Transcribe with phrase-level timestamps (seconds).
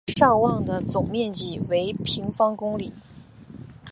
[0.15, 2.91] 尚旺的总面积为平方公里。